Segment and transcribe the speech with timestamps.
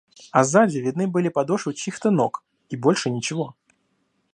[0.31, 3.55] А сзади видны были подошвы чьих-то ног— и больше ничего.